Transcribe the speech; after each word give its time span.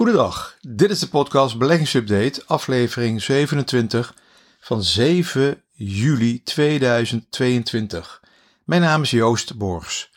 Goedendag, 0.00 0.56
dit 0.60 0.90
is 0.90 0.98
de 0.98 1.08
podcast 1.08 1.58
Beleggingsupdate, 1.58 2.42
aflevering 2.46 3.22
27 3.22 4.14
van 4.60 4.82
7 4.82 5.62
juli 5.72 6.42
2022. 6.42 8.22
Mijn 8.64 8.80
naam 8.80 9.02
is 9.02 9.10
Joost 9.10 9.56
Borgs. 9.58 10.10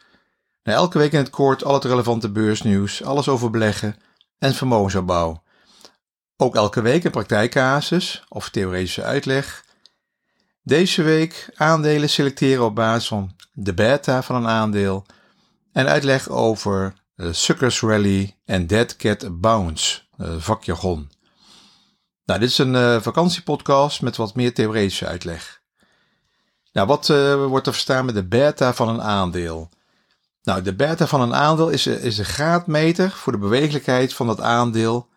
Na 0.63 0.73
elke 0.73 0.97
week 0.97 1.11
in 1.11 1.19
het 1.19 1.29
kort 1.29 1.63
al 1.63 1.73
het 1.73 1.83
relevante 1.83 2.31
beursnieuws, 2.31 3.03
alles 3.03 3.27
over 3.27 3.49
beleggen 3.49 3.95
en 4.39 4.53
vermogensopbouw. 4.53 5.43
Ook 6.37 6.55
elke 6.55 6.81
week 6.81 7.03
een 7.03 7.11
praktijkcasus 7.11 8.23
of 8.29 8.49
theoretische 8.49 9.03
uitleg. 9.03 9.65
Deze 10.61 11.01
week 11.01 11.49
aandelen 11.55 12.09
selecteren 12.09 12.65
op 12.65 12.75
basis 12.75 13.07
van 13.07 13.35
de 13.53 13.73
beta 13.73 14.23
van 14.23 14.35
een 14.35 14.47
aandeel 14.47 15.05
en 15.71 15.87
uitleg 15.87 16.29
over 16.29 16.93
Suckers 17.15 17.81
Rally 17.81 18.37
en 18.45 18.67
Dead 18.67 18.95
Cat 18.95 19.41
Bounce, 19.41 20.01
uh, 20.17 20.35
vakjargon. 20.37 21.11
Nou, 22.25 22.39
dit 22.39 22.49
is 22.49 22.57
een 22.57 22.73
uh, 22.73 23.01
vakantiepodcast 23.01 24.01
met 24.01 24.15
wat 24.15 24.35
meer 24.35 24.53
theoretische 24.53 25.05
uitleg. 25.05 25.61
Nou, 26.71 26.87
wat 26.87 27.07
wordt 27.47 27.67
er 27.67 27.73
verstaan 27.73 28.05
met 28.05 28.15
de 28.15 28.27
beta 28.27 28.73
van 28.73 28.89
een 28.89 29.01
aandeel? 29.01 29.69
Nou, 30.43 30.61
de 30.61 30.75
beta 30.75 31.07
van 31.07 31.21
een 31.21 31.35
aandeel 31.35 31.69
is, 31.69 31.87
is 31.87 32.17
een 32.17 32.25
graadmeter 32.25 33.11
voor 33.11 33.31
de 33.31 33.37
bewegelijkheid 33.37 34.13
van 34.13 34.27
dat 34.27 34.41
aandeel 34.41 35.09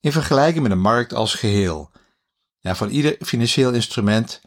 in 0.00 0.12
vergelijking 0.12 0.62
met 0.62 0.72
de 0.72 0.78
markt 0.78 1.14
als 1.14 1.34
geheel. 1.34 1.90
Ja, 2.58 2.74
van 2.74 2.88
ieder 2.88 3.16
financieel 3.20 3.72
instrument 3.72 4.40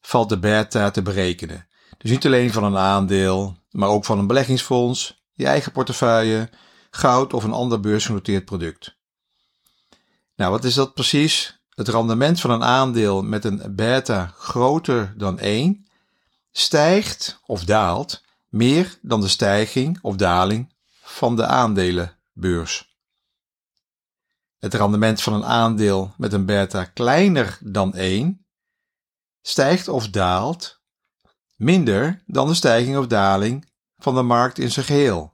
valt 0.00 0.28
de 0.28 0.38
beta 0.38 0.90
te 0.90 1.02
berekenen. 1.02 1.68
Dus 1.98 2.10
niet 2.10 2.26
alleen 2.26 2.52
van 2.52 2.64
een 2.64 2.76
aandeel, 2.76 3.56
maar 3.70 3.88
ook 3.88 4.04
van 4.04 4.18
een 4.18 4.26
beleggingsfonds, 4.26 5.19
je 5.40 5.46
eigen 5.46 5.72
portefeuille, 5.72 6.50
goud 6.90 7.32
of 7.32 7.44
een 7.44 7.52
ander 7.52 7.80
beursgenoteerd 7.80 8.44
product. 8.44 8.96
Nou, 10.36 10.50
wat 10.50 10.64
is 10.64 10.74
dat 10.74 10.94
precies? 10.94 11.60
Het 11.74 11.88
rendement 11.88 12.40
van 12.40 12.50
een 12.50 12.64
aandeel 12.64 13.22
met 13.22 13.44
een 13.44 13.74
beta 13.74 14.32
groter 14.36 15.14
dan 15.16 15.38
1 15.38 15.86
stijgt 16.52 17.40
of 17.46 17.64
daalt 17.64 18.22
meer 18.48 18.98
dan 19.02 19.20
de 19.20 19.28
stijging 19.28 19.98
of 20.02 20.16
daling 20.16 20.74
van 21.02 21.36
de 21.36 21.46
aandelenbeurs. 21.46 22.98
Het 24.58 24.74
rendement 24.74 25.22
van 25.22 25.32
een 25.32 25.44
aandeel 25.44 26.14
met 26.16 26.32
een 26.32 26.46
beta 26.46 26.84
kleiner 26.84 27.58
dan 27.60 27.94
1 27.94 28.46
stijgt 29.42 29.88
of 29.88 30.08
daalt 30.08 30.80
minder 31.56 32.22
dan 32.26 32.46
de 32.46 32.54
stijging 32.54 32.96
of 32.96 33.06
daling 33.06 33.70
van 33.98 34.14
de 34.14 34.22
markt 34.22 34.58
in 34.58 34.70
zijn 34.70 34.86
geheel. 34.86 35.29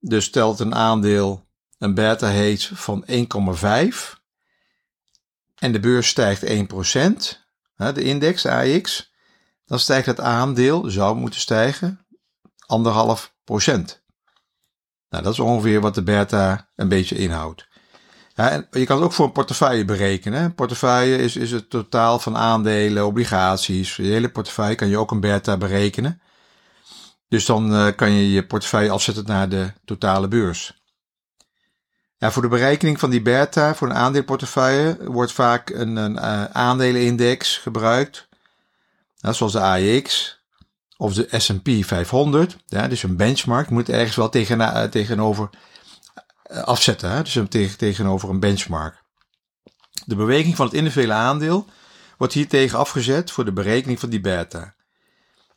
Dus 0.00 0.24
stelt 0.24 0.60
een 0.60 0.74
aandeel 0.74 1.48
een 1.78 1.94
beta 1.94 2.28
heet 2.28 2.70
van 2.74 3.04
1,5 3.06 4.18
en 5.54 5.72
de 5.72 5.80
beurs 5.80 6.08
stijgt 6.08 6.44
1%, 6.44 6.46
de 7.76 8.02
index 8.02 8.46
AX, 8.46 9.12
dan 9.66 9.78
stijgt 9.78 10.06
het 10.06 10.20
aandeel, 10.20 10.90
zou 10.90 11.16
moeten 11.16 11.40
stijgen, 11.40 12.06
1,5%. 12.66 14.00
Nou, 15.08 15.24
dat 15.24 15.32
is 15.32 15.38
ongeveer 15.38 15.80
wat 15.80 15.94
de 15.94 16.02
beta 16.02 16.70
een 16.76 16.88
beetje 16.88 17.16
inhoudt. 17.16 17.68
En 18.34 18.66
je 18.70 18.84
kan 18.84 18.96
het 18.96 19.04
ook 19.04 19.12
voor 19.12 19.26
een 19.26 19.32
portefeuille 19.32 19.84
berekenen. 19.84 20.42
Een 20.42 20.54
portefeuille 20.54 21.16
is, 21.16 21.36
is 21.36 21.50
het 21.50 21.70
totaal 21.70 22.18
van 22.18 22.36
aandelen, 22.36 23.06
obligaties. 23.06 23.96
Je 23.96 24.02
hele 24.02 24.30
portefeuille 24.30 24.74
kan 24.74 24.88
je 24.88 24.98
ook 24.98 25.10
een 25.10 25.20
beta 25.20 25.56
berekenen. 25.56 26.20
Dus 27.30 27.44
dan 27.44 27.72
uh, 27.72 27.86
kan 27.96 28.12
je 28.12 28.30
je 28.30 28.46
portefeuille 28.46 28.90
afzetten 28.90 29.26
naar 29.26 29.48
de 29.48 29.72
totale 29.84 30.28
beurs. 30.28 30.82
Ja, 32.16 32.30
voor 32.30 32.42
de 32.42 32.48
berekening 32.48 32.98
van 32.98 33.10
die 33.10 33.22
beta 33.22 33.74
voor 33.74 33.88
een 33.88 33.94
aandeelportefeuille 33.94 34.98
wordt 35.04 35.32
vaak 35.32 35.70
een, 35.70 35.96
een 35.96 36.12
uh, 36.12 36.44
aandelenindex 36.44 37.56
gebruikt. 37.56 38.28
Zoals 39.16 39.52
de 39.52 39.60
AEX 39.60 40.38
of 40.96 41.14
de 41.14 41.40
S&P 41.40 41.84
500. 41.84 42.56
Ja, 42.66 42.88
dus 42.88 43.02
een 43.02 43.16
benchmark 43.16 43.70
moet 43.70 43.88
ergens 43.88 44.16
wel 44.16 44.28
tegen, 44.28 44.60
uh, 44.60 44.82
tegenover 44.82 45.50
afzetten. 46.64 47.10
Hè? 47.10 47.22
Dus 47.22 47.38
tegen, 47.48 47.78
tegenover 47.78 48.28
een 48.28 48.40
benchmark. 48.40 49.02
De 50.04 50.16
beweging 50.16 50.56
van 50.56 50.66
het 50.66 50.74
individuele 50.74 51.12
aandeel 51.12 51.66
wordt 52.16 52.34
hier 52.34 52.48
tegen 52.48 52.78
afgezet 52.78 53.30
voor 53.30 53.44
de 53.44 53.52
berekening 53.52 54.00
van 54.00 54.08
die 54.08 54.20
beta. 54.20 54.74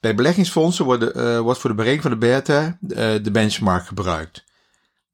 Bij 0.04 0.16
beleggingsfondsen 0.16 0.86
wordt, 0.86 1.16
uh, 1.16 1.40
wordt 1.40 1.60
voor 1.60 1.70
de 1.70 1.76
berekening 1.76 2.02
van 2.02 2.12
de 2.12 2.28
beta 2.28 2.78
uh, 2.82 3.24
de 3.24 3.32
benchmark 3.32 3.86
gebruikt. 3.86 4.44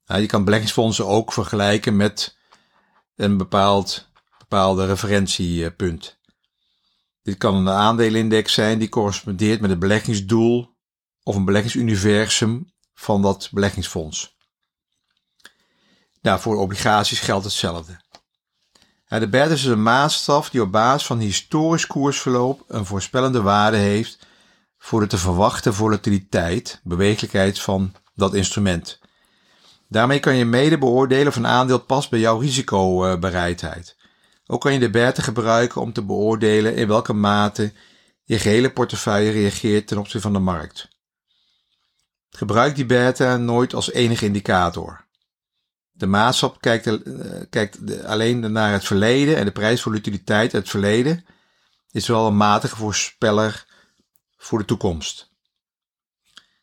Je 0.04 0.26
kan 0.26 0.44
beleggingsfondsen 0.44 1.06
ook 1.06 1.32
vergelijken 1.32 1.96
met 1.96 2.36
een 3.16 3.36
bepaald 3.36 4.08
bepaalde 4.38 4.86
referentiepunt. 4.86 6.18
Dit 7.22 7.36
kan 7.38 7.54
een 7.54 7.68
aandelenindex 7.68 8.52
zijn 8.52 8.78
die 8.78 8.88
correspondeert 8.88 9.60
met 9.60 9.70
het 9.70 9.78
beleggingsdoel 9.78 10.76
of 11.22 11.36
een 11.36 11.44
beleggingsuniversum 11.44 12.72
van 12.94 13.22
dat 13.22 13.48
beleggingsfonds. 13.50 14.36
Voor 16.22 16.56
obligaties 16.56 17.20
geldt 17.20 17.44
hetzelfde. 17.44 18.00
de 19.08 19.28
beta 19.28 19.52
is 19.52 19.64
een 19.64 19.82
maatstaf 19.82 20.50
die 20.50 20.62
op 20.62 20.72
basis 20.72 21.06
van 21.06 21.18
historisch 21.18 21.86
koersverloop 21.86 22.64
een 22.68 22.86
voorspellende 22.86 23.42
waarde 23.42 23.76
heeft 23.76 24.28
voor 24.82 25.00
de 25.00 25.06
te 25.06 25.18
verwachten 25.18 25.74
volatiliteit, 25.74 26.80
bewegelijkheid 26.84 27.60
van 27.60 27.94
dat 28.14 28.34
instrument. 28.34 28.98
Daarmee 29.88 30.20
kan 30.20 30.36
je 30.36 30.44
mede 30.44 30.78
beoordelen 30.78 31.26
of 31.26 31.36
een 31.36 31.46
aandeel 31.46 31.80
past 31.80 32.10
bij 32.10 32.18
jouw 32.18 32.38
risicobereidheid. 32.38 33.96
Ook 34.46 34.60
kan 34.60 34.72
je 34.72 34.78
de 34.78 34.90
beta 34.90 35.22
gebruiken 35.22 35.80
om 35.80 35.92
te 35.92 36.02
beoordelen 36.02 36.76
in 36.76 36.88
welke 36.88 37.12
mate 37.12 37.72
je 38.24 38.38
gehele 38.38 38.70
portefeuille 38.70 39.30
reageert 39.30 39.86
ten 39.86 39.98
opzichte 39.98 40.20
van 40.20 40.32
de 40.32 40.38
markt. 40.38 40.88
Gebruik 42.30 42.74
die 42.74 42.86
beta 42.86 43.36
nooit 43.36 43.74
als 43.74 43.92
enige 43.92 44.24
indicator. 44.24 45.04
De 45.90 46.06
maatstaf 46.06 46.58
kijkt, 46.60 46.86
uh, 46.86 46.96
kijkt 47.50 48.04
alleen 48.04 48.52
naar 48.52 48.72
het 48.72 48.84
verleden 48.84 49.36
en 49.36 49.44
de 49.44 49.52
prijsvolatiliteit 49.52 50.54
uit 50.54 50.62
het 50.62 50.70
verleden 50.70 51.24
is 51.90 52.06
wel 52.06 52.26
een 52.26 52.36
matige 52.36 52.76
voorspeller 52.76 53.68
voor 54.42 54.58
de 54.58 54.64
toekomst. 54.64 55.28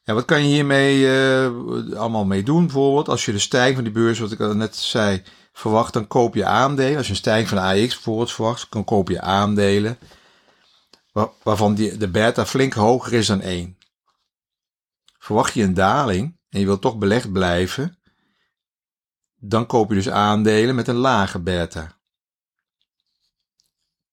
En 0.04 0.16
wat 0.16 0.26
kan 0.26 0.42
je 0.42 0.48
hiermee 0.48 1.00
uh, 1.00 2.00
allemaal 2.00 2.26
mee 2.26 2.44
doen? 2.44 2.64
Bijvoorbeeld, 2.64 3.10
als 3.10 3.26
je 3.26 3.32
de 3.32 3.40
stijging 3.40 3.76
van 3.76 3.84
die 3.84 3.94
beurs, 3.94 4.20
wat 4.20 4.32
ik 4.32 4.40
al 4.40 4.56
net 4.56 4.76
zei, 4.76 5.24
verwacht, 5.54 5.94
dan 5.94 6.08
koop 6.08 6.36
je 6.36 6.46
aandelen. 6.46 6.98
Als 6.98 7.06
je 7.06 7.12
een 7.12 7.18
stijging 7.18 7.48
van 7.48 7.58
de 7.58 7.64
AX 7.64 7.94
bijvoorbeeld 7.94 8.32
verwacht, 8.32 8.68
dan 8.70 8.84
koop 8.84 9.10
je 9.10 9.22
aandelen 9.22 9.98
waar, 11.12 11.30
waarvan 11.44 11.76
die, 11.76 11.98
de 11.98 12.10
beta 12.10 12.46
flink 12.46 12.74
hoger 12.74 13.14
is 13.14 13.28
dan 13.28 13.42
1. 13.42 13.78
Verwacht 15.20 15.54
je 15.54 15.64
een 15.64 15.74
daling 15.74 16.38
en 16.50 16.60
je 16.60 16.66
wilt 16.66 16.82
toch 16.82 16.98
belegd 16.98 17.32
blijven, 17.32 18.00
dan 19.36 19.66
koop 19.66 19.90
je 19.90 19.96
dus 19.96 20.10
aandelen 20.10 20.76
met 20.76 20.88
een 20.88 20.96
lage 20.96 21.40
beta. 21.40 21.96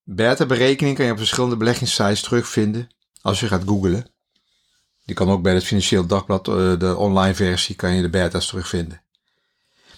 Beta-berekening 0.03 0.97
kan 0.97 1.05
je 1.05 1.13
op 1.13 1.19
verschillende 1.19 1.57
beleggingssites 1.57 2.21
terugvinden 2.21 2.89
als 3.25 3.41
je 3.41 3.47
gaat 3.47 3.63
googlen. 3.67 4.07
Je 5.03 5.15
kan 5.15 5.31
ook 5.31 5.43
bij 5.43 5.55
het 5.55 5.65
Financieel 5.65 6.07
Dagblad, 6.07 6.49
eh, 6.49 6.79
de 6.79 6.97
online 6.97 7.35
versie, 7.35 7.75
kan 7.75 7.95
je 7.95 8.03
de 8.03 8.11
beta's 8.11 8.47
terugvinden. 8.47 9.03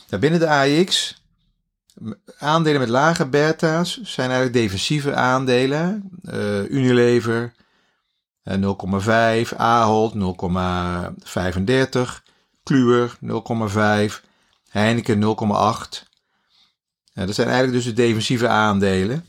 Nou, 0.08 0.20
binnen 0.20 0.40
de 0.40 0.48
AX, 0.48 1.20
aandelen 2.38 2.80
met 2.80 2.88
lage 2.88 3.26
beta's 3.26 4.00
zijn 4.02 4.30
eigenlijk 4.30 4.58
defensieve 4.58 5.14
aandelen. 5.14 6.10
Uh, 6.22 6.70
Unilever 6.70 7.54
0,5, 8.44 9.52
uh, 9.52 9.58
Ahold 9.58 10.14
0,35, 10.14 12.22
Kluwer 12.62 13.16
0,5, 13.20 14.22
Heineken 14.68 15.20
0,8. 15.20 16.04
dat 17.12 17.34
zijn 17.34 17.48
eigenlijk 17.48 17.72
dus 17.72 17.84
de 17.84 17.92
defensieve 17.92 18.48
aandelen. 18.48 19.26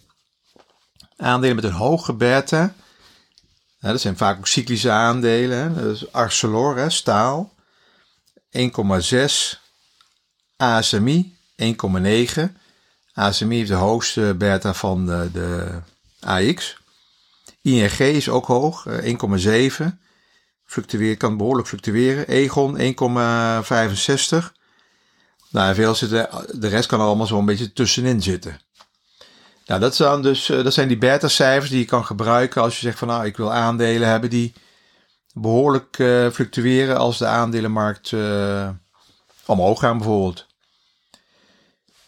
Aandelen 1.16 1.56
met 1.56 1.66
een 1.66 1.71
hoge 1.71 2.13
beta 2.13 2.74
dat 3.79 4.01
zijn 4.01 4.18
vaak 4.18 4.38
ook 4.38 4.47
cyclische 4.47 4.91
aandelen. 4.91 5.74
Hè. 5.74 5.94
Arcelor, 6.12 6.77
hè, 6.77 6.89
staal. 6.89 7.53
1,6. 8.50 9.59
ASMI 10.57 11.38
1,9. 11.56 12.41
ASMI 13.13 13.56
heeft 13.57 13.69
de 13.69 13.75
hoogste 13.75 14.35
beta 14.38 14.74
van 14.74 15.06
de, 15.06 15.29
de 15.33 15.79
AX. 16.19 16.77
ING 17.62 18.00
is 18.00 18.29
ook 18.29 18.45
hoog, 18.45 18.85
1,7. 18.88 18.94
Eh, 18.95 19.88
Fluctueert, 20.65 21.18
kan 21.18 21.38
behoorlijk 21.38 21.68
fluctueren. 21.68 22.27
Egon 22.27 22.77
1,65. 22.77 24.51
Nou, 25.50 25.75
veel 25.75 25.95
zitten, 25.95 26.30
de 26.59 26.68
rest 26.68 26.88
kan 26.88 27.00
er 27.00 27.06
allemaal 27.06 27.27
zo 27.27 27.38
een 27.38 27.45
beetje 27.45 27.73
tussenin 27.73 28.21
zitten. 28.21 28.59
Nou, 29.68 29.80
dat 29.80 29.96
zijn 29.96 30.22
dus 30.22 30.50
eh, 30.50 30.64
dat 30.64 30.74
zijn 30.74 30.88
die 30.88 30.98
beta-cijfers 30.98 31.69
die 31.69 31.80
je 31.80 31.86
kan 31.86 32.06
gebruiken 32.06 32.62
als 32.62 32.75
je 32.75 32.86
zegt 32.86 32.98
van 33.00 33.08
nou, 33.08 33.25
ik 33.25 33.38
wil 33.38 33.54
aandelen 33.54 34.08
hebben 34.08 34.30
die 34.30 34.54
behoorlijk 35.34 35.98
uh, 35.98 36.30
fluctueren 36.30 36.98
als 36.98 37.18
de 37.18 37.25
aandelenmarkt 37.25 38.12
uh, 38.12 38.69
omhoog 39.46 39.80
gaan 39.80 39.98
bijvoorbeeld. 39.98 40.46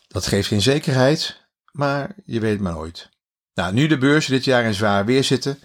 Dat 0.07 0.27
geeft 0.27 0.47
geen 0.47 0.61
zekerheid, 0.61 1.41
maar 1.71 2.15
je 2.25 2.39
weet 2.39 2.59
maar 2.59 2.73
nooit. 2.73 3.09
Nou, 3.53 3.73
nu 3.73 3.87
de 3.87 3.97
beurzen 3.97 4.31
dit 4.31 4.43
jaar 4.43 4.63
in 4.63 4.73
zwaar 4.73 5.05
weer 5.05 5.23
zitten, 5.23 5.59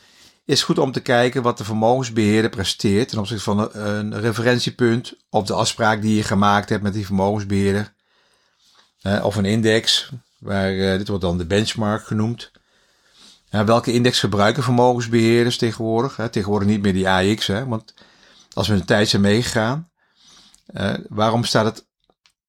is 0.45 0.63
goed 0.63 0.79
om 0.79 0.93
te 0.93 1.01
kijken 1.01 1.43
wat 1.43 1.59
de 1.59 1.65
vermogensbeheerder 1.65 2.51
presteert 2.51 3.09
ten 3.09 3.19
opzichte 3.19 3.45
van 3.45 3.75
een 3.75 4.21
referentiepunt 4.21 5.15
of 5.31 5.47
de 5.47 5.55
afspraak 5.55 6.03
die 6.03 6.17
je 6.17 6.23
gemaakt 6.23 6.69
hebt 6.69 6.83
met 6.83 6.93
die 6.93 7.07
vermogensbeheerder. 7.07 7.93
Of 9.23 9.37
een 9.37 9.45
index, 9.45 10.11
waar, 10.45 10.71
eh, 10.71 10.99
dit 10.99 11.09
wordt 11.09 11.23
dan 11.23 11.39
de 11.39 11.47
benchmark 11.47 12.07
genoemd. 12.07 12.51
welke 13.51 13.93
index 13.93 14.21
gebruiken 14.21 14.63
vermogensbeheerders 14.63 15.57
tegenwoordig? 15.57 16.29
Tegenwoordig 16.31 16.69
niet 16.69 16.83
meer 16.83 16.93
die 16.93 17.09
AX, 17.09 17.47
hè, 17.47 17.67
want 17.67 17.95
als 18.53 18.69
we 18.69 18.75
een 18.75 18.85
tijd 18.85 19.09
zijn 19.09 19.23
meegegaan, 19.23 19.91
uh, 20.73 20.95
waarom 21.09 21.45
staat 21.45 21.65
het, 21.65 21.87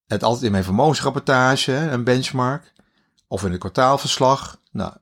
het 0.08 0.24
altijd 0.24 0.44
in 0.44 0.52
mijn 0.52 0.64
vermogensrapportage, 0.64 1.74
een 1.74 2.04
benchmark, 2.04 2.74
of 3.28 3.44
in 3.44 3.52
het 3.52 3.60
kwartaalverslag? 3.60 4.60
Nou, 4.72 4.94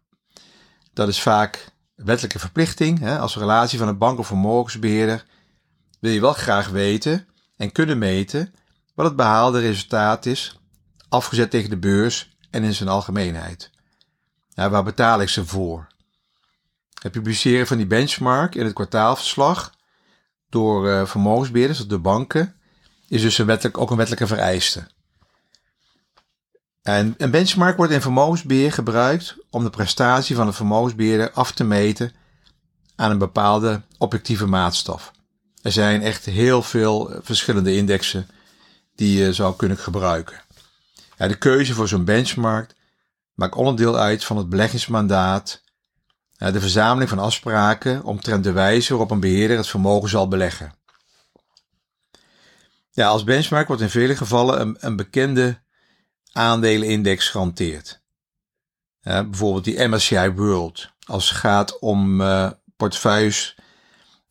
dat 0.93 1.07
is 1.07 1.21
vaak 1.21 1.71
wettelijke 1.95 2.39
verplichting. 2.39 2.99
Hè? 2.99 3.19
Als 3.19 3.35
relatie 3.35 3.79
van 3.79 3.87
een 3.87 3.97
bank 3.97 4.19
of 4.19 4.27
vermogensbeheerder 4.27 5.25
wil 5.99 6.11
je 6.11 6.21
wel 6.21 6.33
graag 6.33 6.69
weten 6.69 7.27
en 7.57 7.71
kunnen 7.71 7.97
meten 7.97 8.53
wat 8.95 9.05
het 9.05 9.15
behaalde 9.15 9.59
resultaat 9.59 10.25
is, 10.25 10.59
afgezet 11.09 11.49
tegen 11.49 11.69
de 11.69 11.77
beurs 11.77 12.32
en 12.53 12.63
in 12.63 12.73
zijn 12.73 12.89
algemeenheid. 12.89 13.69
Nou, 14.55 14.69
waar 14.71 14.83
betaal 14.83 15.21
ik 15.21 15.29
ze 15.29 15.45
voor? 15.45 15.87
Het 17.01 17.11
publiceren 17.11 17.67
van 17.67 17.77
die 17.77 17.85
benchmark 17.85 18.55
in 18.55 18.65
het 18.65 18.73
kwartaalverslag 18.73 19.73
door 20.49 20.87
uh, 20.87 21.05
vermogensbeheerders 21.05 21.79
of 21.79 21.85
de 21.85 21.97
banken 21.97 22.55
is 23.07 23.21
dus 23.21 23.37
een 23.37 23.45
wettelijk, 23.45 23.77
ook 23.77 23.91
een 23.91 23.97
wettelijke 23.97 24.27
vereiste. 24.27 24.87
En 26.81 27.15
een 27.17 27.31
benchmark 27.31 27.77
wordt 27.77 27.91
in 27.91 28.01
vermogensbeheer 28.01 28.71
gebruikt 28.71 29.35
om 29.49 29.63
de 29.63 29.69
prestatie 29.69 30.35
van 30.35 30.45
de 30.45 30.53
vermogensbeheerder 30.53 31.31
af 31.31 31.51
te 31.51 31.63
meten 31.63 32.11
aan 32.95 33.11
een 33.11 33.17
bepaalde 33.17 33.81
objectieve 33.97 34.45
maatstaf. 34.45 35.11
Er 35.61 35.71
zijn 35.71 36.01
echt 36.01 36.25
heel 36.25 36.61
veel 36.61 37.19
verschillende 37.21 37.75
indexen 37.75 38.27
die 38.95 39.17
je 39.17 39.33
zou 39.33 39.55
kunnen 39.55 39.77
gebruiken. 39.77 40.42
Ja, 41.17 41.27
de 41.27 41.37
keuze 41.37 41.73
voor 41.73 41.87
zo'n 41.87 42.05
benchmark 42.05 42.75
maakt 43.33 43.55
onderdeel 43.55 43.97
uit 43.97 44.23
van 44.23 44.37
het 44.37 44.49
beleggingsmandaat, 44.49 45.61
de 46.37 46.59
verzameling 46.59 47.09
van 47.09 47.19
afspraken 47.19 48.03
omtrent 48.03 48.43
de 48.43 48.51
wijze 48.51 48.89
waarop 48.89 49.11
een 49.11 49.19
beheerder 49.19 49.57
het 49.57 49.67
vermogen 49.67 50.09
zal 50.09 50.27
beleggen. 50.27 50.75
Ja, 52.91 53.07
als 53.07 53.23
benchmark 53.23 53.67
wordt 53.67 53.81
in 53.81 53.89
vele 53.89 54.15
gevallen 54.15 54.61
een, 54.61 54.77
een 54.79 54.95
bekende 54.95 55.61
aandelenindex 56.31 57.29
gehanteerd. 57.29 58.01
bijvoorbeeld 59.01 59.63
die 59.63 59.87
MSCI 59.87 60.31
World. 60.31 60.91
Als 61.05 61.29
het 61.29 61.37
gaat 61.37 61.79
om 61.79 62.21
uh, 62.21 62.51
portefeuilles 62.75 63.55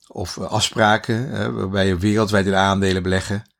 of 0.06 0.38
afspraken 0.38 1.54
waarbij 1.54 1.86
je 1.86 1.96
wereldwijd 1.96 2.46
in 2.46 2.54
aandelen 2.54 3.02
beleggen. 3.02 3.51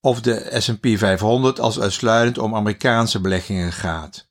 Of 0.00 0.20
de 0.20 0.50
S&P 0.58 0.86
500 0.98 1.60
als 1.60 1.80
uitsluitend 1.80 2.38
om 2.38 2.54
Amerikaanse 2.54 3.20
beleggingen 3.20 3.72
gaat. 3.72 4.28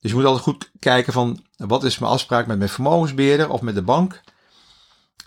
Dus 0.00 0.10
je 0.10 0.16
moet 0.16 0.26
altijd 0.26 0.44
goed 0.44 0.70
kijken 0.78 1.12
van 1.12 1.44
wat 1.56 1.84
is 1.84 1.98
mijn 1.98 2.12
afspraak 2.12 2.46
met 2.46 2.58
mijn 2.58 2.70
vermogensbeheerder 2.70 3.50
of 3.50 3.60
met 3.60 3.74
de 3.74 3.82
bank. 3.82 4.20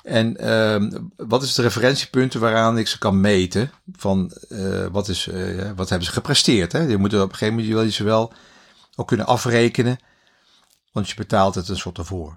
En 0.03 0.45
uh, 0.45 0.99
wat 1.15 1.43
is 1.43 1.53
de 1.53 1.61
referentiepunten 1.61 2.39
waaraan 2.39 2.77
ik 2.77 2.87
ze 2.87 2.97
kan 2.97 3.21
meten? 3.21 3.71
Van 3.91 4.31
uh, 4.49 4.85
wat, 4.91 5.07
is, 5.07 5.27
uh, 5.27 5.71
wat 5.75 5.89
hebben 5.89 6.07
ze 6.07 6.13
gepresteerd? 6.13 6.71
Hè? 6.71 6.79
Je 6.79 6.97
moet 6.97 7.13
op 7.13 7.19
een 7.19 7.29
gegeven 7.29 7.53
moment 7.53 7.73
wil 7.73 7.83
je 7.83 7.91
ze 7.91 8.03
wel 8.03 8.33
ook 8.95 9.07
kunnen 9.07 9.25
afrekenen, 9.25 9.97
want 10.91 11.09
je 11.09 11.15
betaalt 11.15 11.55
het 11.55 11.67
een 11.67 11.77
soort 11.77 11.97
ervoor. 11.97 12.35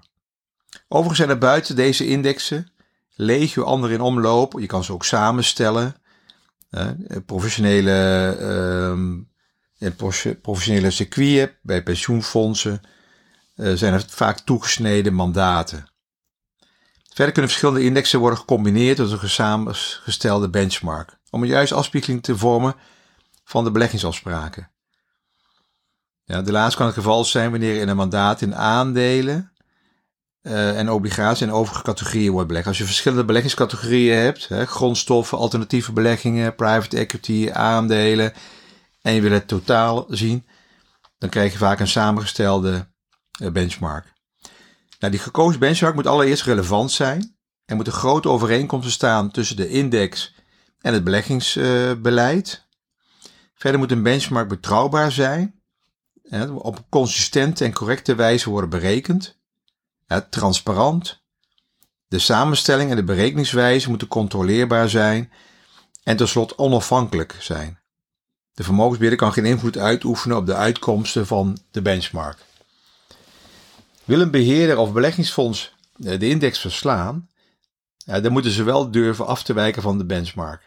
Overigens 0.87 1.17
zijn 1.17 1.29
er 1.29 1.37
buiten 1.37 1.75
deze 1.75 2.07
indexen 2.07 2.71
legio 3.15 3.63
andere 3.63 3.93
in 3.93 4.01
omloop. 4.01 4.59
Je 4.59 4.65
kan 4.65 4.83
ze 4.83 4.93
ook 4.93 5.05
samenstellen. 5.05 5.95
Professionele, 7.25 8.37
uh, 9.79 9.89
professionele 10.41 10.91
circuiten 10.91 11.55
bij 11.61 11.83
pensioenfondsen 11.83 12.81
uh, 13.55 13.73
zijn 13.73 13.93
er 13.93 14.05
vaak 14.07 14.39
toegesneden 14.39 15.13
mandaten. 15.13 15.85
Verder 17.13 17.33
kunnen 17.33 17.51
verschillende 17.51 17.83
indexen 17.83 18.19
worden 18.19 18.39
gecombineerd 18.39 18.97
tot 18.97 19.21
een 19.21 19.29
samengestelde 19.29 20.49
benchmark, 20.49 21.17
om 21.29 21.41
een 21.41 21.47
juiste 21.47 21.75
afspiegeling 21.75 22.23
te 22.23 22.37
vormen 22.37 22.75
van 23.43 23.63
de 23.63 23.71
beleggingsafspraken. 23.71 24.71
Ja, 26.23 26.41
de 26.41 26.51
laatste 26.51 26.77
kan 26.77 26.85
het 26.85 26.95
geval 26.95 27.25
zijn 27.25 27.51
wanneer 27.51 27.81
in 27.81 27.87
een 27.87 27.95
mandaat 27.95 28.41
in 28.41 28.55
aandelen 28.55 29.50
uh, 30.41 30.77
en 30.77 30.89
obligaties 30.89 31.41
en 31.41 31.51
overige 31.51 31.83
categorieën 31.83 32.31
wordt 32.31 32.47
belegd. 32.47 32.67
Als 32.67 32.77
je 32.77 32.85
verschillende 32.85 33.25
beleggingscategorieën 33.25 34.17
hebt, 34.17 34.47
hè, 34.47 34.65
grondstoffen, 34.65 35.37
alternatieve 35.37 35.91
beleggingen, 35.91 36.55
private 36.55 36.97
equity, 36.97 37.49
aandelen, 37.51 38.33
en 39.01 39.13
je 39.13 39.21
wil 39.21 39.31
het 39.31 39.47
totaal 39.47 40.05
zien, 40.09 40.45
dan 41.17 41.29
krijg 41.29 41.51
je 41.51 41.57
vaak 41.57 41.79
een 41.79 41.87
samengestelde 41.87 42.87
uh, 43.41 43.51
benchmark. 43.51 44.13
Nou, 44.99 45.11
die 45.11 45.21
gekozen 45.21 45.59
benchmark 45.59 45.95
moet 45.95 46.07
allereerst 46.07 46.43
relevant 46.43 46.91
zijn. 46.91 47.35
Er 47.65 47.75
moeten 47.75 47.93
grote 47.93 48.29
overeenkomsten 48.29 48.91
staan 48.91 49.31
tussen 49.31 49.55
de 49.55 49.69
index 49.69 50.35
en 50.79 50.93
het 50.93 51.03
beleggingsbeleid. 51.03 52.67
Verder 53.55 53.79
moet 53.79 53.91
een 53.91 54.03
benchmark 54.03 54.47
betrouwbaar 54.47 55.11
zijn, 55.11 55.61
op 56.47 56.85
consistente 56.89 57.65
en 57.65 57.73
correcte 57.73 58.15
wijze 58.15 58.49
worden 58.49 58.69
berekend, 58.69 59.40
transparant. 60.19 61.19
De 62.07 62.19
samenstelling 62.19 62.89
en 62.89 62.95
de 62.95 63.03
berekeningswijze 63.03 63.89
moeten 63.89 64.07
controleerbaar 64.07 64.89
zijn 64.89 65.31
en 66.03 66.17
tenslotte 66.17 66.57
onafhankelijk 66.57 67.35
zijn. 67.39 67.79
De 68.53 68.63
vermogensbeheerder 68.63 69.19
kan 69.19 69.33
geen 69.33 69.45
invloed 69.45 69.77
uitoefenen 69.77 70.37
op 70.37 70.45
de 70.45 70.55
uitkomsten 70.55 71.27
van 71.27 71.57
de 71.71 71.81
benchmark. 71.81 72.37
Wil 74.03 74.21
een 74.21 74.31
beheerder 74.31 74.77
of 74.77 74.93
beleggingsfonds 74.93 75.73
eh, 76.03 76.19
de 76.19 76.29
index 76.29 76.59
verslaan, 76.59 77.29
dan 78.05 78.31
moeten 78.31 78.51
ze 78.51 78.63
wel 78.63 78.91
durven 78.91 79.25
af 79.25 79.43
te 79.43 79.53
wijken 79.53 79.81
van 79.81 79.97
de 79.97 80.05
benchmark. 80.05 80.63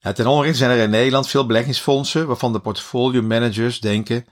ten 0.00 0.26
onrechte 0.26 0.56
zijn 0.56 0.70
er 0.70 0.82
in 0.82 0.90
Nederland 0.90 1.28
veel 1.28 1.46
beleggingsfondsen 1.46 2.26
waarvan 2.26 2.52
de 2.52 2.60
portfolio 2.60 3.22
managers 3.22 3.80
denken 3.80 4.26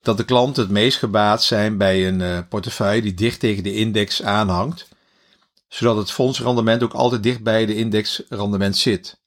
dat 0.00 0.16
de 0.16 0.24
klanten 0.24 0.62
het 0.62 0.72
meest 0.72 0.98
gebaat 0.98 1.42
zijn 1.42 1.76
bij 1.76 2.08
een 2.08 2.20
eh, 2.20 2.38
portefeuille 2.48 3.02
die 3.02 3.14
dicht 3.14 3.40
tegen 3.40 3.62
de 3.62 3.74
index 3.74 4.22
aanhangt, 4.22 4.88
zodat 5.68 5.96
het 5.96 6.10
fondsrendement 6.10 6.82
ook 6.82 6.94
altijd 6.94 7.22
dicht 7.22 7.42
bij 7.42 7.66
de 7.66 7.74
indexrendement 7.74 8.76
zit. 8.76 9.18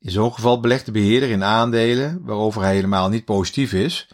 In 0.00 0.10
zo'n 0.10 0.34
geval 0.34 0.60
belegt 0.60 0.84
de 0.84 0.92
beheerder 0.92 1.30
in 1.30 1.44
aandelen 1.44 2.24
waarover 2.24 2.62
hij 2.62 2.74
helemaal 2.74 3.08
niet 3.08 3.24
positief 3.24 3.72
is, 3.72 4.08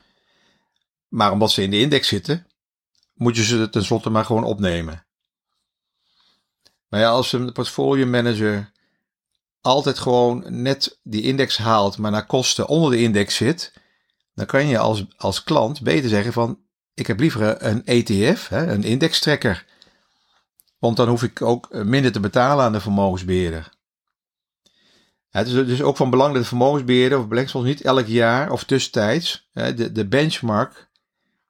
maar 1.09 1.33
omdat 1.33 1.51
ze 1.51 1.63
in 1.63 1.71
de 1.71 1.81
index 1.81 2.09
zitten, 2.09 2.47
moet 3.15 3.37
je 3.37 3.45
ze 3.45 3.71
tenslotte 3.71 4.11
maar 4.11 4.25
gewoon 4.25 4.45
opnemen. 4.45 5.07
Maar 6.89 7.01
ja, 7.01 7.09
als 7.09 7.33
een 7.33 7.53
portfolio 7.53 8.07
manager 8.07 8.73
altijd 9.61 9.99
gewoon 9.99 10.63
net 10.63 10.99
die 11.03 11.23
index 11.23 11.59
haalt, 11.59 11.99
maar 11.99 12.11
naar 12.11 12.27
kosten 12.27 12.69
onder 12.69 12.91
de 12.91 13.03
index 13.03 13.37
zit, 13.37 13.73
dan 14.39 14.47
kan 14.47 14.67
je 14.67 14.79
als, 14.79 15.05
als 15.17 15.45
klant 15.45 15.83
beter 15.83 16.09
zeggen 16.09 16.33
van, 16.33 16.59
ik 16.95 17.07
heb 17.07 17.21
liever 17.21 17.65
een 17.65 17.85
ETF, 17.85 18.49
hè, 18.49 18.67
een 18.67 18.83
indextrekker. 18.83 19.65
Want 20.79 20.97
dan 20.97 21.09
hoef 21.09 21.23
ik 21.23 21.43
ook 21.43 21.73
minder 21.73 22.13
te 22.13 22.21
betalen 22.21 22.65
aan 22.65 22.73
de 22.73 22.81
vermogensbeheerder. 22.81 23.71
Het 25.31 25.47
is 25.47 25.53
dus 25.53 25.83
ook 25.83 25.97
van 25.97 26.11
belang 26.11 26.33
dat 26.33 26.43
de 26.43 26.49
vermogensbeheerder 26.49 27.19
of 27.19 27.29
beleggingsfonds 27.29 27.69
niet 27.69 27.81
elk 27.81 28.07
jaar 28.07 28.51
of 28.51 28.65
tussentijds 28.65 29.49
de, 29.53 29.93
de 29.93 30.07
benchmark 30.07 30.89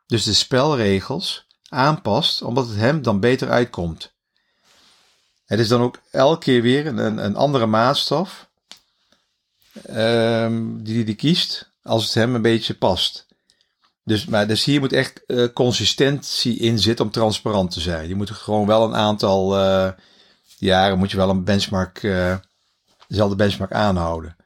dus 0.07 0.25
de 0.25 0.33
spelregels 0.33 1.47
aanpast, 1.69 2.43
omdat 2.43 2.69
het 2.69 2.77
hem 2.77 3.03
dan 3.03 3.21
beter 3.21 3.51
uitkomt. 3.51 4.13
Het 5.45 5.59
is 5.59 5.69
dan 5.69 5.81
ook 5.81 6.01
elke 6.11 6.45
keer 6.45 6.63
weer 6.63 6.87
een, 6.87 7.25
een 7.25 7.37
andere 7.37 7.67
maatstaf 7.67 8.49
um, 9.91 10.83
die 10.83 11.05
hij 11.05 11.15
kiest, 11.15 11.68
als 11.89 12.05
het 12.05 12.15
hem 12.15 12.35
een 12.35 12.43
beetje 12.43 12.75
past. 12.75 13.27
Dus, 14.05 14.25
maar, 14.25 14.47
dus 14.47 14.65
hier 14.65 14.81
moet 14.81 14.93
echt 14.93 15.23
uh, 15.27 15.53
consistentie 15.53 16.57
in 16.57 16.79
zitten 16.79 17.05
om 17.05 17.11
transparant 17.11 17.71
te 17.71 17.81
zijn. 17.81 18.09
Je 18.09 18.15
moet 18.15 18.31
gewoon 18.31 18.67
wel 18.67 18.85
een 18.85 18.95
aantal 18.95 19.59
uh, 19.59 19.89
jaren 20.59 20.99
moet 20.99 21.11
je 21.11 21.17
wel 21.17 21.31
een 21.31 21.45
benchmark, 21.45 22.03
uh, 22.03 22.37
dezelfde 23.09 23.37
benchmark 23.37 23.73
aanhouden. 23.73 24.37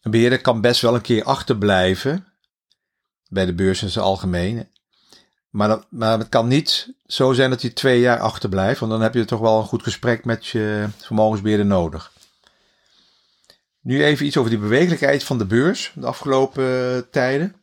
Een 0.00 0.10
beheerder 0.10 0.40
kan 0.40 0.60
best 0.60 0.80
wel 0.80 0.94
een 0.94 1.00
keer 1.00 1.24
achterblijven 1.24 2.26
bij 3.28 3.46
de 3.46 3.54
beurs 3.54 3.82
in 3.82 3.90
zijn 3.90 4.04
algemeen. 4.04 4.68
Maar, 5.50 5.68
dat, 5.68 5.86
maar 5.90 6.18
het 6.18 6.28
kan 6.28 6.48
niet 6.48 6.94
zo 7.06 7.32
zijn 7.32 7.50
dat 7.50 7.62
hij 7.62 7.70
twee 7.70 8.00
jaar 8.00 8.18
achterblijft, 8.18 8.80
want 8.80 8.92
dan 8.92 9.00
heb 9.00 9.14
je 9.14 9.24
toch 9.24 9.40
wel 9.40 9.58
een 9.58 9.66
goed 9.66 9.82
gesprek 9.82 10.24
met 10.24 10.46
je 10.46 10.88
vermogensbeheerder 10.96 11.66
nodig. 11.66 12.12
Nu 13.86 14.04
even 14.04 14.26
iets 14.26 14.36
over 14.36 14.50
die 14.50 14.58
bewegelijkheid 14.58 15.24
van 15.24 15.38
de 15.38 15.46
beurs 15.46 15.92
de 15.94 16.06
afgelopen 16.06 17.10
tijden. 17.10 17.56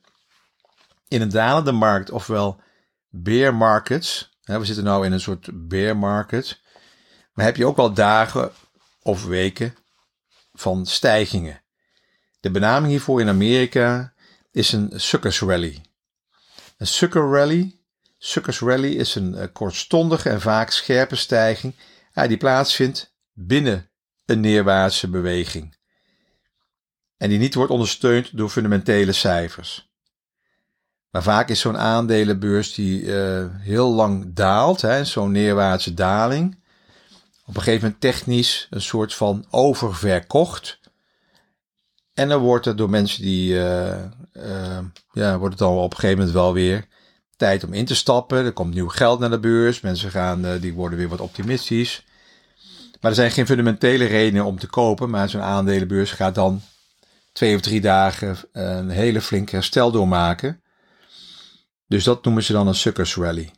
In 1.07 1.21
een 1.21 1.29
dalende 1.29 1.71
markt, 1.71 2.11
ofwel 2.11 2.61
bear 3.09 3.55
markets. 3.55 4.37
we 4.43 4.65
zitten 4.65 4.83
nu 4.83 5.05
in 5.05 5.11
een 5.11 5.19
soort 5.19 5.67
bear 5.67 5.97
market. 5.97 6.61
Maar 7.33 7.45
heb 7.45 7.55
je 7.55 7.65
ook 7.65 7.75
wel 7.75 7.93
dagen 7.93 8.51
of 9.01 9.25
weken 9.25 9.75
van 10.53 10.85
stijgingen. 10.85 11.61
De 12.39 12.51
benaming 12.51 12.91
hiervoor 12.91 13.21
in 13.21 13.29
Amerika 13.29 14.13
is 14.51 14.71
een 14.71 14.91
suckers 14.95 15.41
rally. 15.41 15.81
Een 16.77 16.87
sucker 16.87 17.29
rally, 17.31 17.79
suckers 18.17 18.59
rally 18.59 18.91
is 18.91 19.15
een 19.15 19.35
eh, 19.35 19.47
kortstondige 19.53 20.29
en 20.29 20.41
vaak 20.41 20.69
scherpe 20.69 21.15
stijging 21.15 21.75
die 22.13 22.37
plaatsvindt 22.37 23.15
binnen 23.33 23.89
een 24.25 24.39
neerwaartse 24.39 25.09
beweging. 25.09 25.81
En 27.23 27.29
die 27.29 27.39
niet 27.39 27.53
wordt 27.53 27.71
ondersteund 27.71 28.37
door 28.37 28.49
fundamentele 28.49 29.11
cijfers. 29.11 29.91
Maar 31.09 31.23
vaak 31.23 31.49
is 31.49 31.59
zo'n 31.59 31.77
aandelenbeurs 31.77 32.73
die 32.73 33.01
uh, 33.01 33.45
heel 33.59 33.93
lang 33.93 34.33
daalt, 34.33 34.83
zo'n 35.03 35.31
neerwaartse 35.31 35.93
daling, 35.93 36.57
op 37.45 37.55
een 37.55 37.61
gegeven 37.61 37.81
moment 37.81 38.01
technisch 38.01 38.67
een 38.69 38.81
soort 38.81 39.13
van 39.13 39.45
oververkocht. 39.49 40.79
En 42.13 42.29
dan 42.29 42.41
wordt 42.41 42.65
het 42.65 42.77
door 42.77 42.89
mensen 42.89 43.21
die, 43.21 43.53
uh, 43.53 44.03
uh, 44.33 44.79
ja, 45.11 45.37
wordt 45.37 45.59
het 45.59 45.67
dan 45.67 45.77
op 45.77 45.91
een 45.91 45.99
gegeven 45.99 46.17
moment 46.17 46.35
wel 46.35 46.53
weer 46.53 46.87
tijd 47.35 47.63
om 47.63 47.73
in 47.73 47.85
te 47.85 47.95
stappen. 47.95 48.45
Er 48.45 48.53
komt 48.53 48.73
nieuw 48.73 48.89
geld 48.89 49.19
naar 49.19 49.29
de 49.29 49.39
beurs. 49.39 49.81
Mensen 49.81 50.11
gaan, 50.11 50.57
die 50.59 50.73
worden 50.73 50.97
weer 50.97 51.09
wat 51.09 51.21
optimistisch. 51.21 52.05
Maar 53.01 53.11
er 53.11 53.17
zijn 53.17 53.31
geen 53.31 53.45
fundamentele 53.45 54.05
redenen 54.05 54.45
om 54.45 54.59
te 54.59 54.67
kopen. 54.67 55.09
Maar 55.09 55.29
zo'n 55.29 55.41
aandelenbeurs 55.41 56.11
gaat 56.11 56.35
dan 56.35 56.61
twee 57.33 57.55
of 57.55 57.61
drie 57.61 57.81
dagen 57.81 58.37
een 58.51 58.89
hele 58.89 59.21
flinke 59.21 59.55
herstel 59.55 59.91
doormaken. 59.91 60.63
Dus 61.87 62.03
dat 62.03 62.23
noemen 62.23 62.43
ze 62.43 62.53
dan 62.53 62.67
een 62.67 62.75
suckers 62.75 63.15
rally. 63.15 63.51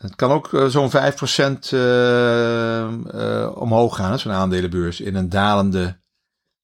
Het 0.00 0.16
kan 0.16 0.30
ook 0.30 0.52
uh, 0.52 0.66
zo'n 0.66 0.90
5% 0.90 0.94
uh, 1.72 2.88
uh, 3.14 3.56
omhoog 3.56 3.96
gaan, 3.96 4.18
zo'n 4.18 4.32
aandelenbeurs, 4.32 5.00
in 5.00 5.14
een 5.14 5.28
dalende 5.28 6.00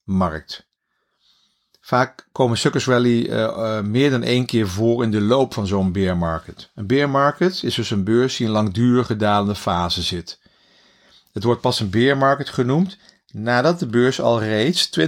markt. 0.02 0.68
Vaak 1.80 2.28
komen 2.32 2.58
suckers 2.58 2.86
rally 2.86 3.30
meer 3.82 4.10
dan 4.10 4.22
één 4.22 4.46
keer 4.46 4.68
voor 4.68 5.02
in 5.02 5.10
de 5.10 5.20
loop 5.20 5.54
van 5.54 5.66
zo'n 5.66 5.92
bear 5.92 6.16
market. 6.16 6.70
Een 6.74 6.86
bear 6.86 7.10
market 7.10 7.62
is 7.62 7.74
dus 7.74 7.90
een 7.90 8.04
beurs 8.04 8.36
die 8.36 8.46
in 8.46 8.52
langdurige 8.52 9.16
dalende 9.16 9.54
fase 9.54 10.02
zit. 10.02 10.40
Het 11.32 11.44
wordt 11.44 11.60
pas 11.60 11.80
een 11.80 11.90
bear 11.90 12.16
market 12.16 12.48
genoemd 12.48 12.98
nadat 13.32 13.78
de 13.78 13.86
beurs 13.86 14.20
al 14.20 14.42
reeds 14.42 14.90
20% 15.00 15.02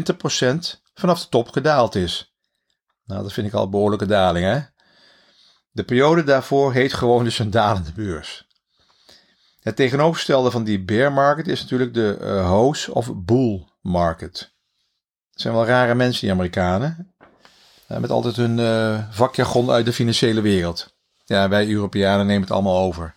vanaf 0.95 1.21
de 1.21 1.29
top 1.29 1.49
gedaald 1.49 1.95
is. 1.95 2.33
Nou, 3.05 3.23
dat 3.23 3.33
vind 3.33 3.47
ik 3.47 3.53
al 3.53 3.65
een 3.65 3.71
behoorlijke 3.71 4.07
daling, 4.07 4.45
hè? 4.45 4.61
De 5.71 5.85
periode 5.85 6.25
daarvoor 6.25 6.73
heet 6.73 6.93
gewoon 6.93 7.25
dus 7.25 7.39
een 7.39 7.51
dalende 7.51 7.93
beurs. 7.93 8.47
Het 9.61 9.77
tegenovergestelde 9.77 10.51
van 10.51 10.65
die 10.65 10.85
bear 10.85 11.13
market 11.13 11.49
is 11.49 11.61
natuurlijk 11.61 11.95
de 11.95 12.19
uh, 12.21 12.49
hose 12.49 12.95
of 12.95 13.15
bull 13.15 13.65
market. 13.81 14.53
Het 15.31 15.41
zijn 15.41 15.55
wel 15.55 15.67
rare 15.67 15.95
mensen, 15.95 16.21
die 16.21 16.31
Amerikanen. 16.31 17.15
Uh, 17.89 17.99
met 17.99 18.11
altijd 18.11 18.37
hun 18.37 18.59
uh, 18.59 19.05
vakjargon 19.11 19.71
uit 19.71 19.85
de 19.85 19.93
financiële 19.93 20.41
wereld. 20.41 20.95
Ja, 21.25 21.49
wij 21.49 21.69
Europeanen 21.69 22.27
nemen 22.27 22.43
het 22.43 22.51
allemaal 22.51 22.79
over. 22.79 23.13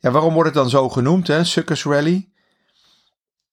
Ja, 0.00 0.10
waarom 0.10 0.34
wordt 0.34 0.48
het 0.48 0.58
dan 0.58 0.70
zo 0.70 0.88
genoemd, 0.88 1.26
hè? 1.26 1.44
Suckers 1.44 1.84
Rally? 1.84 2.31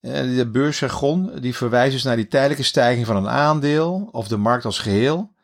De 0.00 0.48
beursjargon 0.52 1.40
die 1.40 1.56
verwijst 1.56 1.92
dus 1.92 2.02
naar 2.02 2.16
die 2.16 2.28
tijdelijke 2.28 2.62
stijging 2.62 3.06
van 3.06 3.16
een 3.16 3.28
aandeel 3.28 4.08
of 4.12 4.28
de 4.28 4.36
markt 4.36 4.64
als 4.64 4.78
geheel 4.78 5.34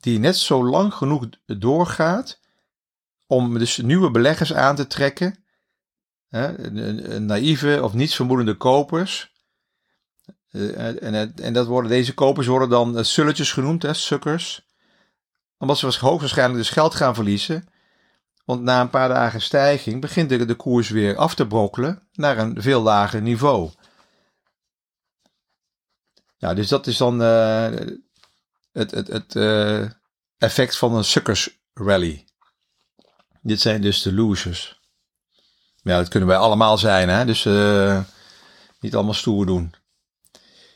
die 0.00 0.18
net 0.18 0.36
zo 0.36 0.64
lang 0.64 0.94
genoeg 0.94 1.28
doorgaat 1.46 2.40
om 3.26 3.58
dus 3.58 3.76
nieuwe 3.76 4.10
beleggers 4.10 4.54
aan 4.54 4.76
te 4.76 4.86
trekken, 4.86 5.44
naïeve 7.18 7.80
of 7.82 7.92
niets 7.92 8.14
vermoedende 8.14 8.56
kopers. 8.56 9.34
Eh, 10.50 11.02
en, 11.42 11.52
dat 11.52 11.66
worden, 11.66 11.90
deze 11.90 12.14
kopers 12.14 12.46
worden 12.46 12.68
dan 12.68 13.04
sulletjes 13.04 13.52
genoemd, 13.52 13.82
hè, 13.82 13.94
suckers. 13.94 14.66
Omdat 15.58 15.78
ze 15.78 15.86
hoogstwaarschijnlijk 15.86 16.58
dus 16.58 16.70
geld 16.70 16.94
gaan 16.94 17.14
verliezen. 17.14 17.68
Want 18.46 18.62
na 18.62 18.80
een 18.80 18.90
paar 18.90 19.08
dagen 19.08 19.40
stijging 19.40 20.00
begint 20.00 20.28
de, 20.28 20.54
koers 20.54 20.88
weer 20.88 21.16
af 21.16 21.34
te 21.34 21.46
brokkelen 21.46 22.08
naar 22.12 22.38
een 22.38 22.62
veel 22.62 22.82
lager 22.82 23.22
niveau. 23.22 23.70
Ja, 26.36 26.54
dus 26.54 26.68
dat 26.68 26.86
is 26.86 26.96
dan 26.96 27.22
uh, 27.22 27.70
het, 28.72 28.90
het, 28.90 29.08
het 29.08 29.34
uh, 29.34 29.90
effect 30.38 30.76
van 30.76 30.94
een 30.94 31.04
suckers 31.04 31.58
rally. 31.74 32.24
Dit 33.40 33.60
zijn 33.60 33.80
dus 33.80 34.02
de 34.02 34.12
losers. 34.12 34.80
Ja, 35.82 35.96
dat 35.96 36.08
kunnen 36.08 36.28
wij 36.28 36.38
allemaal 36.38 36.78
zijn, 36.78 37.08
hè? 37.08 37.24
dus 37.24 37.44
uh, 37.44 38.00
niet 38.80 38.94
allemaal 38.94 39.14
stoer 39.14 39.46
doen. 39.46 39.74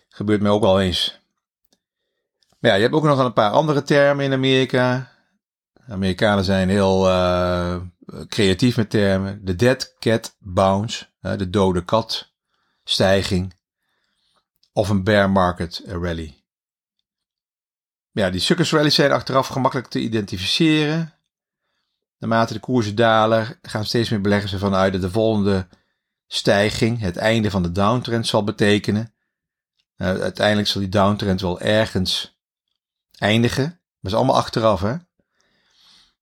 Gebeurt 0.09 0.41
mij 0.41 0.51
ook 0.51 0.63
wel 0.63 0.81
eens. 0.81 1.19
Maar 2.59 2.71
ja, 2.71 2.77
je 2.77 2.83
hebt 2.83 2.95
ook 2.95 3.03
nog 3.03 3.19
een 3.19 3.33
paar 3.33 3.51
andere 3.51 3.83
termen 3.83 4.25
in 4.25 4.33
Amerika. 4.33 5.13
Amerikanen 5.89 6.45
zijn 6.45 6.69
heel 6.69 7.09
uh, 7.09 7.81
creatief 8.27 8.77
met 8.77 8.91
termen. 8.91 9.45
De 9.45 9.57
dead 9.57 9.95
cat 9.99 10.37
bounce, 10.39 11.07
de 11.21 11.51
dode 11.51 11.85
kat 11.85 12.33
stijging. 12.85 13.55
Of 14.73 14.89
een 14.89 15.05
bear 15.05 15.31
market 15.31 15.83
rally. 15.87 16.45
Ja, 18.13 18.31
die 18.31 18.41
suckers 18.41 18.73
rallies 18.73 18.95
zijn 18.95 19.13
achteraf 19.13 19.47
gemakkelijk 19.47 19.89
te 19.89 20.01
identificeren. 20.01 21.15
Naarmate 22.19 22.53
de 22.53 22.61
koersen 22.61 22.95
dalen, 22.95 23.59
gaan 23.63 23.85
steeds 23.85 24.09
meer 24.09 24.21
beleggers 24.21 24.53
ervan 24.53 24.75
uit 24.75 24.93
dat 24.93 25.03
de 25.03 25.11
volgende 25.11 25.69
stijging 26.27 27.01
het 27.01 27.17
einde 27.17 27.51
van 27.51 27.63
de 27.63 27.73
downtrend 27.73 28.27
zal 28.27 28.45
betekenen. 28.45 29.15
Uh, 29.97 30.07
uiteindelijk 30.07 30.69
zal 30.69 30.81
die 30.81 30.91
downtrend 30.91 31.41
wel 31.41 31.61
ergens 31.61 32.39
eindigen. 33.19 33.65
Maar 33.65 33.99
dat 34.01 34.11
is 34.11 34.17
allemaal 34.17 34.37
achteraf, 34.37 34.81
hè? 34.81 34.97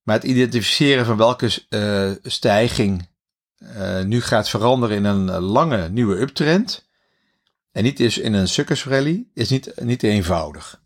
Maar 0.09 0.17
het 0.17 0.27
identificeren 0.27 1.05
van 1.05 1.17
welke 1.17 1.51
uh, 1.69 2.11
stijging 2.23 3.09
uh, 3.59 4.03
nu 4.03 4.21
gaat 4.21 4.49
veranderen 4.49 4.97
in 4.97 5.05
een 5.05 5.31
lange 5.31 5.89
nieuwe 5.89 6.21
uptrend. 6.21 6.89
En 7.73 7.83
niet 7.83 8.01
is 8.01 8.19
in 8.19 8.33
een 8.33 8.49
suckers 8.49 8.85
rally, 8.85 9.27
is 9.35 9.51
niet, 9.51 9.73
niet 9.81 10.03
eenvoudig. 10.03 10.83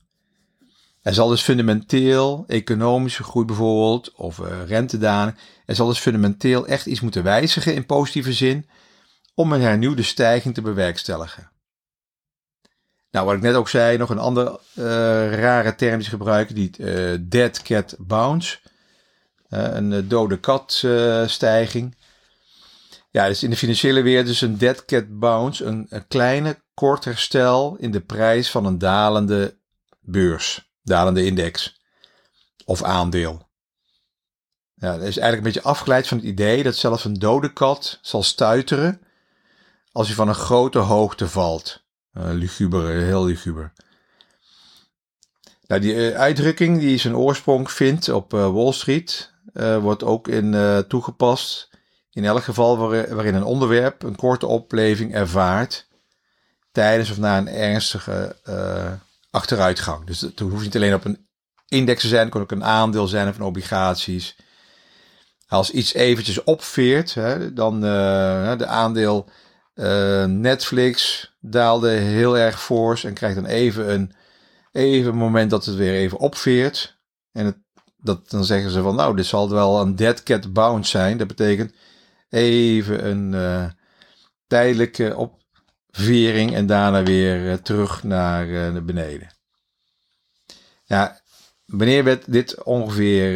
Er 1.03 1.15
zal 1.15 1.29
dus 1.29 1.43
fundamenteel 1.43 2.45
economische 2.47 3.23
groei 3.23 3.47
bijvoorbeeld, 3.47 4.13
of 4.13 4.39
uh, 4.39 4.65
rentedaling, 4.67 5.37
er 5.67 5.75
zal 5.75 5.87
dus 5.87 5.99
fundamenteel 5.99 6.67
echt 6.67 6.87
iets 6.87 7.01
moeten 7.01 7.23
wijzigen 7.23 7.75
in 7.75 7.87
positieve 7.87 8.33
zin 8.33 8.69
om 9.35 9.53
een 9.53 9.61
hernieuwde 9.61 10.03
stijging 10.03 10.55
te 10.55 10.63
bewerkstelligen. 10.63 11.51
Nou, 13.11 13.27
wat 13.27 13.35
ik 13.35 13.43
net 13.43 13.55
ook 13.55 13.69
zei, 13.69 13.97
nog 13.97 14.11
een 14.11 14.19
andere 14.19 14.61
rare 15.31 15.75
term 15.75 15.95
die 15.95 16.05
ze 16.05 16.11
gebruiken, 16.11 16.55
die 16.55 16.71
uh, 16.79 17.19
dead 17.21 17.63
cat 17.63 17.97
bounce. 17.99 18.59
Een 19.53 20.09
dode 20.09 20.39
kat 20.39 20.73
stijging. 21.27 21.97
Ja, 23.11 23.29
dus 23.29 23.43
in 23.43 23.51
de 23.51 23.57
financiële 23.57 24.03
wereld 24.03 24.29
is 24.29 24.41
een 24.41 24.59
dead 24.59 24.85
cat 24.85 25.19
bounce 25.19 25.65
een, 25.65 25.87
een 25.89 26.07
kleine, 26.07 26.63
kort 26.75 27.05
herstel 27.05 27.77
in 27.77 27.91
de 27.91 28.01
prijs 28.01 28.51
van 28.51 28.67
een 28.67 28.79
dalende 28.79 29.57
beurs 30.01 30.73
dalende 30.83 31.25
index 31.25 31.81
of 32.65 32.83
aandeel. 32.83 33.51
Ja, 34.75 34.93
dat 34.93 35.07
is 35.07 35.19
eigenlijk 35.19 35.37
een 35.37 35.53
beetje 35.53 35.69
afgeleid 35.69 36.09
van 36.09 36.17
het 36.17 36.27
idee 36.27 36.63
dat 36.63 36.77
zelfs 36.77 37.05
een 37.05 37.19
dode 37.19 37.53
kat 37.53 37.99
zal 38.03 38.23
stuiteren 38.23 39.01
als 39.93 40.07
hij 40.07 40.17
van 40.17 40.29
een 40.29 40.35
grote 40.35 40.79
hoogte 40.79 41.29
valt. 41.29 41.83
Uh, 42.13 42.25
luguber, 42.33 42.89
heel 42.89 43.25
luguber. 43.25 43.73
Nou, 45.67 45.81
die 45.81 46.17
uitdrukking 46.17 46.79
die 46.79 46.99
zijn 46.99 47.17
oorsprong 47.17 47.71
vindt 47.71 48.09
op 48.09 48.31
Wall 48.31 48.73
Street, 48.73 49.32
wordt 49.81 50.05
ook 50.05 50.29
in 50.29 50.85
toegepast. 50.89 51.71
In 52.11 52.25
elk 52.25 52.43
geval 52.43 52.79
waarin 52.89 53.35
een 53.35 53.45
onderwerp 53.45 54.03
een 54.03 54.17
korte 54.17 54.47
opleving 54.47 55.15
ervaart 55.15 55.87
tijdens 56.73 57.11
of 57.11 57.19
na 57.19 57.39
een 57.39 57.49
ernstige 57.49 58.37
achteruitgang. 59.31 60.07
Dus 60.07 60.21
het 60.21 60.39
hoeft 60.39 60.63
niet 60.63 60.77
alleen 60.77 60.95
op 60.95 61.05
een 61.05 61.27
index 61.69 62.01
te 62.01 62.09
zijn, 62.09 62.23
het 62.23 62.31
kan 62.31 62.41
ook 62.41 62.51
een 62.51 62.65
aandeel 62.65 63.07
zijn 63.07 63.27
een 63.27 63.43
obligaties. 63.43 64.37
Als 65.49 65.71
iets 65.71 65.95
eventjes 65.95 66.45
opveert, 66.45 67.15
hè, 67.15 67.53
dan 67.53 67.81
de 67.81 68.67
aandeel 68.67 69.29
Netflix 70.27 71.31
daalde 71.41 71.91
heel 71.91 72.39
erg 72.39 72.63
fors 72.63 73.05
en 73.05 73.15
krijgt 73.15 73.37
dan 73.37 73.47
even 73.47 73.93
een, 73.93 74.15
even 74.73 75.11
een 75.11 75.19
moment 75.19 75.51
dat 75.51 75.65
het 75.65 75.75
weer 75.75 75.95
even 75.95 76.19
opveert. 76.19 76.99
En 77.33 77.45
het, 77.45 77.57
dat, 78.03 78.31
dan 78.31 78.45
zeggen 78.45 78.71
ze 78.71 78.83
van 78.83 78.95
nou, 78.95 79.17
dit 79.17 79.27
zal 79.27 79.51
wel 79.51 79.81
een 79.81 79.97
dead 79.97 80.23
cat 80.23 80.53
bounce 80.53 80.91
zijn. 80.91 81.19
Dat 81.19 81.27
betekent 81.27 81.75
even 82.29 83.07
een 83.07 83.33
uh, 83.33 83.65
tijdelijke 84.47 85.17
op, 85.17 85.41
vering 85.91 86.55
en 86.55 86.67
daarna 86.67 87.03
weer 87.03 87.63
terug 87.63 88.03
naar, 88.03 88.47
naar 88.47 88.85
beneden. 88.85 89.31
Ja, 90.85 91.21
wanneer 91.67 92.05
werd 92.05 92.33
dit 92.33 92.63
ongeveer, 92.63 93.35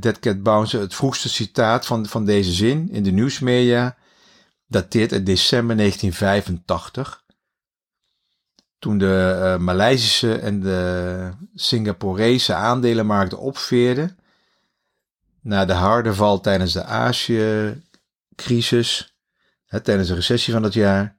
Dead 0.00 0.18
Cat 0.18 0.42
Bounce, 0.42 0.78
het 0.78 0.94
vroegste 0.94 1.28
citaat 1.28 1.86
van, 1.86 2.06
van 2.06 2.24
deze 2.24 2.52
zin 2.52 2.88
in 2.90 3.02
de 3.02 3.10
nieuwsmedia, 3.10 3.96
dateert 4.66 5.12
uit 5.12 5.26
december 5.26 5.76
1985 5.76 7.21
toen 8.82 8.98
de 8.98 9.38
uh, 9.38 9.56
Maleisische 9.64 10.38
en 10.38 10.60
de 10.60 11.30
Singaporese 11.54 12.54
aandelenmarkten 12.54 13.38
opveerden 13.38 14.18
na 15.40 15.64
de 15.64 15.72
harde 15.72 16.14
val 16.14 16.40
tijdens 16.40 16.72
de 16.72 16.84
Azië-crisis, 16.84 17.84
tijdens 19.82 20.08
de 20.08 20.14
recessie 20.14 20.52
van 20.52 20.62
dat 20.62 20.72
jaar. 20.72 21.16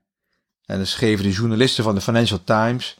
En 0.65 0.77
dan 0.77 0.85
schreven 0.85 1.23
de 1.23 1.31
journalisten 1.31 1.83
van 1.83 1.95
de 1.95 2.01
Financial 2.01 2.43
Times 2.43 2.97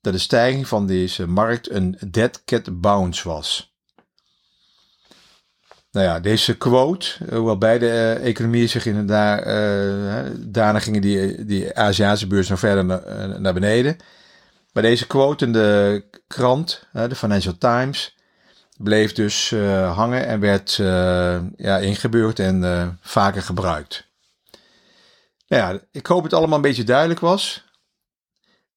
dat 0.00 0.12
de 0.12 0.18
stijging 0.18 0.68
van 0.68 0.86
deze 0.86 1.26
markt 1.26 1.70
een 1.70 1.98
dead 2.10 2.44
cat 2.44 2.80
bounce 2.80 3.28
was. 3.28 3.73
Nou 5.94 6.06
ja, 6.06 6.20
deze 6.20 6.56
quote, 6.56 7.06
hoewel 7.30 7.58
beide 7.58 7.86
uh, 7.86 8.26
economieën 8.26 8.68
zich 8.68 8.86
inderdaad, 8.86 9.46
uh, 9.46 10.30
daarna 10.38 10.78
gingen 10.78 11.00
die, 11.00 11.44
die 11.44 11.78
Aziatische 11.78 12.26
beurs 12.26 12.48
nog 12.48 12.58
verder 12.58 12.84
naar, 12.84 13.40
naar 13.40 13.54
beneden. 13.54 13.96
Maar 14.72 14.82
deze 14.82 15.06
quote 15.06 15.44
in 15.44 15.52
de 15.52 16.04
krant, 16.26 16.86
de 16.92 17.14
Financial 17.14 17.58
Times, 17.58 18.16
bleef 18.76 19.12
dus 19.12 19.50
hangen 19.94 20.26
en 20.26 20.40
werd 20.40 20.74
ja, 21.56 21.78
ingebeurd 21.78 22.38
en 22.38 22.98
vaker 23.00 23.42
gebruikt. 23.42 24.06
Nou 25.48 25.62
ja, 25.62 25.80
ik 25.90 26.06
hoop 26.06 26.22
het 26.22 26.32
allemaal 26.32 26.56
een 26.56 26.62
beetje 26.62 26.84
duidelijk 26.84 27.20
was. 27.20 27.64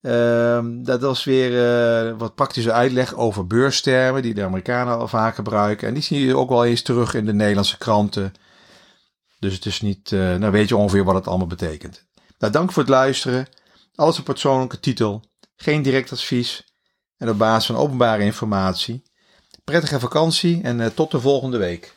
Ehm, 0.07 0.83
dat 0.83 1.01
was 1.01 1.23
weer 1.23 1.51
uh, 1.51 2.17
wat 2.17 2.35
praktische 2.35 2.71
uitleg 2.71 3.15
over 3.15 3.47
beurstermen 3.47 4.21
die 4.21 4.33
de 4.33 4.43
Amerikanen 4.43 4.97
al 4.97 5.07
vaak 5.07 5.35
gebruiken. 5.35 5.87
En 5.87 5.93
die 5.93 6.03
zie 6.03 6.25
je 6.25 6.37
ook 6.37 6.49
wel 6.49 6.65
eens 6.65 6.81
terug 6.81 7.13
in 7.13 7.25
de 7.25 7.33
Nederlandse 7.33 7.77
kranten. 7.77 8.33
Dus 9.39 9.53
het 9.53 9.65
is 9.65 9.81
niet, 9.81 10.11
uh, 10.11 10.35
nou 10.35 10.51
weet 10.51 10.69
je 10.69 10.75
ongeveer 10.75 11.03
wat 11.03 11.15
het 11.15 11.27
allemaal 11.27 11.47
betekent. 11.47 12.05
Nou, 12.39 12.53
dank 12.53 12.71
voor 12.71 12.83
het 12.83 12.91
luisteren. 12.91 13.47
Alles 13.95 14.19
op 14.19 14.25
persoonlijke 14.25 14.79
titel. 14.79 15.23
Geen 15.55 15.81
direct 15.81 16.11
advies. 16.11 16.73
En 17.17 17.29
op 17.29 17.37
basis 17.37 17.65
van 17.65 17.75
openbare 17.75 18.23
informatie. 18.23 19.03
Prettige 19.63 19.99
vakantie 19.99 20.61
en 20.63 20.79
uh, 20.79 20.85
tot 20.85 21.11
de 21.11 21.19
volgende 21.19 21.57
week. 21.57 21.95